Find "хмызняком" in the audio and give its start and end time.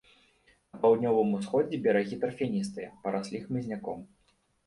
3.45-3.99